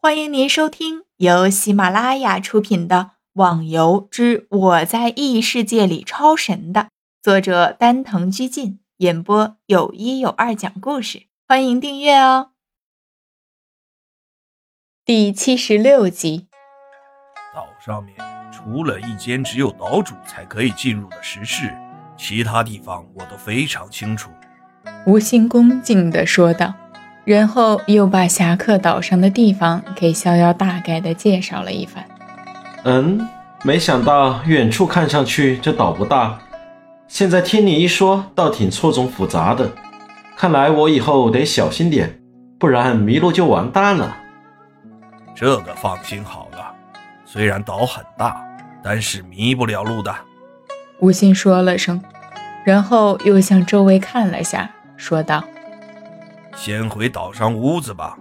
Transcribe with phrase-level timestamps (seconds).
[0.00, 2.96] 欢迎您收听由喜马拉雅出品的
[3.32, 6.90] 《网游之我在异世界里超神》的
[7.20, 11.24] 作者丹藤居进演播，有一有二讲故事。
[11.48, 12.52] 欢迎订阅哦。
[15.04, 16.46] 第七十六集，
[17.52, 18.14] 岛上面
[18.52, 21.76] 除了一间只有岛主才可以进入的石室，
[22.16, 24.30] 其他地方我都非常清楚。
[25.06, 26.72] 吴心恭敬地说道。
[27.28, 32.02] 然后又把侠客岛上的地方给逍遥大概的介绍了一番。
[32.84, 33.28] 嗯，
[33.62, 36.38] 没想到远处看上去这岛不大，
[37.06, 39.70] 现在听你一说，倒挺错综复杂的。
[40.38, 42.18] 看来我以后得小心点，
[42.58, 44.16] 不然迷路就完蛋了。
[45.34, 46.74] 这个放心好了，
[47.26, 48.42] 虽然岛很大，
[48.82, 50.14] 但是迷不了路的。
[51.00, 52.02] 吴心说了声，
[52.64, 55.44] 然后又向周围看了下，说道。
[56.60, 58.18] 先回岛上屋子吧。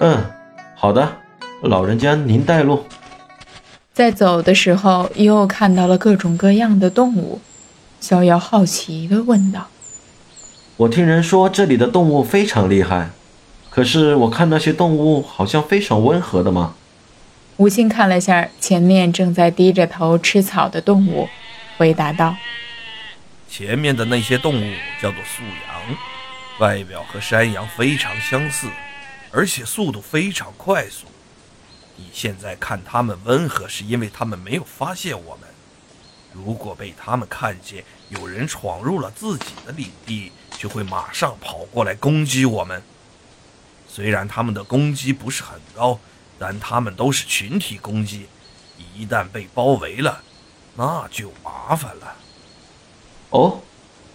[0.00, 0.18] 嗯，
[0.74, 1.16] 好的，
[1.62, 2.84] 老人家您带路。
[3.92, 7.40] 在走的时候，又看到了各种各样的动物。
[8.00, 9.68] 逍遥好奇地问道
[10.76, 13.10] ：“我听人说这里的动物非常厉害，
[13.68, 16.74] 可是我看那些动物好像非常温和的嘛。”
[17.58, 21.28] 吴昕看了下前面正在低着头吃草的动物，
[21.76, 22.34] 回答道
[23.48, 25.96] ：“前面的那些动物叫做素羊。”
[26.60, 28.68] 外表和山羊非常相似，
[29.32, 31.06] 而且速度非常快速。
[31.96, 35.48] 你现在看它们温和，是因为它们没有发现我们。
[36.34, 42.82] 如果被它们看见有人闯入了自己的领地，就会马上跑过来攻击我们。
[43.88, 45.98] 虽然它们的攻击不是很高，
[46.38, 48.28] 但它们都是群体攻击。
[48.94, 50.22] 一旦被包围了，
[50.76, 52.16] 那就麻烦了。
[53.30, 53.62] 哦。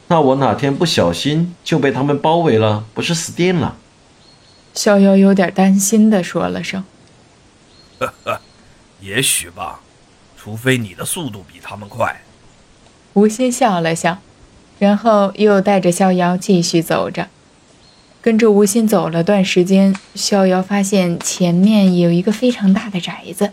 [0.08, 3.76] 那我哪天不小心就被他们包围了，不是死定了？
[4.74, 6.84] 逍遥有点担心的说了声
[7.98, 8.42] ：“呵呵，
[9.02, 9.80] 也许吧，
[10.38, 12.22] 除非你的速度比他们快。”
[13.14, 14.20] 吴昕笑了笑，
[14.78, 17.30] 然后又带着逍遥继续走着。
[18.22, 23.52] 跟着吴昕走了段时间，逍遥发现前面有一个非常大的宅子，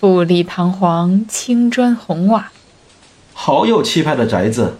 [0.00, 2.50] 富丽堂皇，青砖红瓦，
[3.32, 4.78] 好有气派的宅子。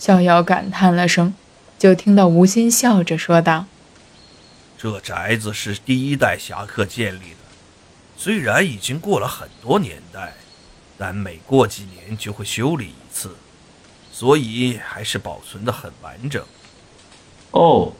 [0.00, 1.34] 逍遥感叹了声，
[1.78, 3.66] 就听到吴昕笑着说道
[4.78, 7.36] ：“这宅子是第一代侠客建立的，
[8.16, 10.32] 虽然已经过了很多年代，
[10.96, 13.36] 但每过几年就会修理一次，
[14.10, 16.42] 所以还是保存的很完整。”
[17.52, 17.92] 哦，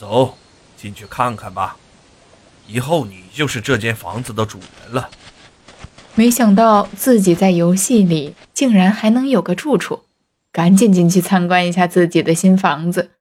[0.00, 0.38] 走
[0.74, 1.76] 进去看看吧，
[2.66, 5.10] 以后你就是这间房子的主人了。
[6.14, 10.04] 没想到自己在游戏里竟然还能有个住处。
[10.58, 13.12] 赶紧进去参观一下自己的新房子，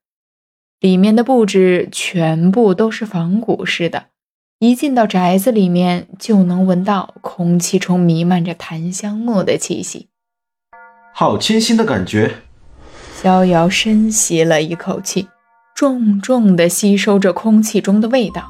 [0.79, 4.07] 里面的布置全部都是仿古式的。
[4.57, 10.09] 一进到宅子里面，就能闻到空气中弥漫着檀香木的气息，
[11.13, 12.37] 好清新的感觉。
[13.21, 15.27] 逍遥深吸了一口气，
[15.75, 18.49] 重重地吸收着空气中的味道，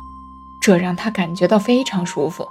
[0.61, 2.47] 这让他感觉到非常舒服。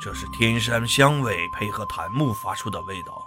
[0.00, 3.26] 这是天山香味配合檀木发出的味道。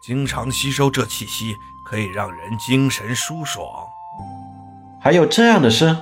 [0.00, 3.66] 经常吸收这气息，可以让人精神舒爽。
[5.00, 5.96] 还有这样的事？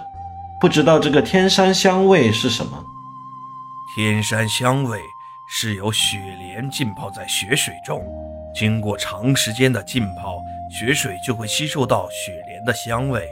[0.60, 2.84] 不知道这个天山香味是什么？
[3.94, 5.00] 天山香味
[5.48, 8.04] 是由雪莲浸泡在雪水中，
[8.54, 10.40] 经过长时间的浸泡，
[10.70, 13.28] 雪水就会吸收到雪莲的香味，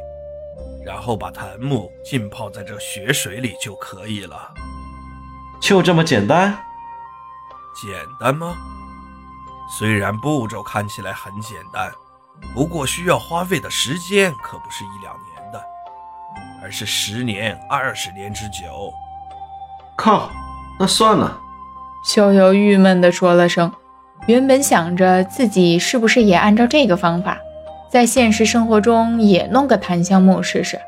[0.84, 4.52] 然后把檀木浸泡在这雪水里就可以了。
[5.60, 6.58] 就这么简单？
[7.74, 8.54] 简单吗？
[9.76, 11.90] 虽然步骤看起来很简单，
[12.54, 15.60] 不过需要花费的时间可不是一两年的，
[16.62, 18.94] 而是十年、二十年之久。
[19.96, 20.30] 靠，
[20.78, 21.40] 那算了。
[22.04, 23.72] 逍遥郁闷地说了声，
[24.28, 27.36] 原本想着自己是不是也按照这个方法，
[27.90, 30.80] 在现实生活中也弄个檀香木试试，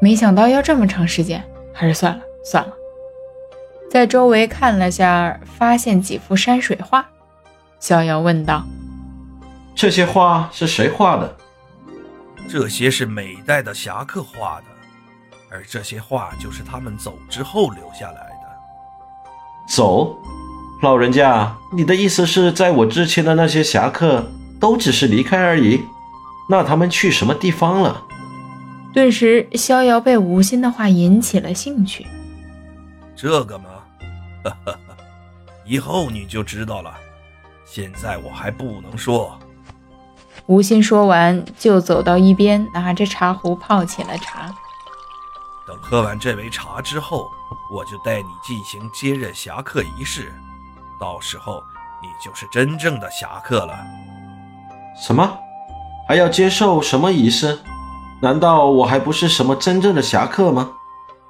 [0.00, 1.42] 没想到要这么长时间，
[1.74, 2.72] 还是算了算了。
[3.90, 7.08] 在周围看了下，发现几幅山水画。
[7.82, 8.64] 逍遥问道
[9.74, 11.36] ：“这些画是谁画的？
[12.48, 14.66] 这些是每代的侠客画的，
[15.50, 18.56] 而这些画就是他们走之后留下来的。
[19.68, 20.16] 走，
[20.80, 24.24] 老人家，你的意思是在我之前的那些侠客
[24.60, 25.80] 都只是离开而已？
[26.48, 28.04] 那他们去什么地方了？”
[28.94, 32.06] 顿时，逍遥被吴心的话引起了兴趣。
[33.16, 33.64] 这个吗？
[34.44, 34.78] 哈哈，
[35.64, 36.94] 以后你就知道了。
[37.74, 39.38] 现在我还不能说。
[40.44, 44.54] 吴昕说完，就走到一边，拿着茶壶泡起了茶。
[45.66, 47.30] 等喝完这杯茶之后，
[47.72, 50.34] 我就带你进行接任侠客仪式，
[51.00, 51.62] 到时候
[52.02, 53.74] 你就是真正的侠客了。
[54.94, 55.38] 什么？
[56.06, 57.58] 还要接受什么仪式？
[58.20, 60.72] 难道我还不是什么真正的侠客吗？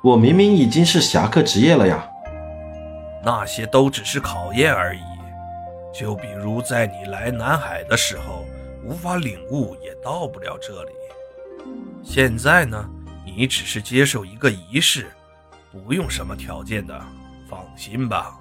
[0.00, 2.04] 我明明已经是侠客职业了呀！
[3.24, 5.00] 那些都只是考验而已。
[5.92, 8.46] 就比如在你来南海的时候，
[8.84, 10.92] 无法领悟，也到不了这里。
[12.02, 12.88] 现在呢，
[13.24, 15.10] 你只是接受一个仪式。
[15.70, 17.02] 不用什么条件的，
[17.48, 18.38] 放心吧。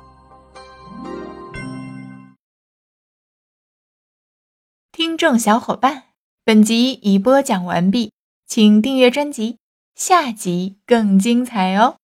[4.92, 6.04] 听众小伙伴，
[6.44, 8.12] 本集已播讲完毕，
[8.46, 9.60] 请订阅专辑，
[9.96, 12.01] 下集更精彩哦。